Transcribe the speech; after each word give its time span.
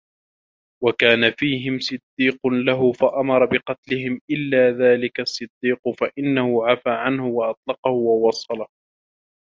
وَكَانَ 0.83 1.31
فِيهِمْ 1.37 1.79
صَدِيقٌ 1.79 2.47
لَهُ 2.47 2.91
فَأَمَرَ 2.91 3.45
بِقَتْلِهِمْ 3.45 4.19
إلَّا 4.31 4.71
ذَلِكَ 4.71 5.19
الصَّدِيقُ 5.19 5.89
فَإِنَّهُ 5.97 6.65
عَفَا 6.67 6.91
عَنْهُ 6.97 7.27
وَأَطْلَقَهُ 7.27 7.91
وَوَصَلَهُ 7.91 8.67